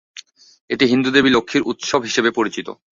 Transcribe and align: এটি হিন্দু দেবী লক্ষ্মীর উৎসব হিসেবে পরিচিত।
এটি 0.69 0.85
হিন্দু 0.87 1.09
দেবী 1.11 1.29
লক্ষ্মীর 1.31 1.67
উৎসব 1.71 2.01
হিসেবে 2.03 2.29
পরিচিত। 2.31 2.67